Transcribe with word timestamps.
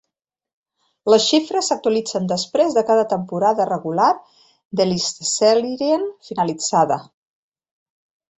Les 1.13 1.25
xifres 1.33 1.67
s'actualitzen 1.71 2.29
després 2.31 2.77
de 2.77 2.83
cada 2.87 3.03
temporada 3.11 3.67
regular 3.69 4.09
d'Elitserien 4.81 6.09
finalitzada. 6.31 6.99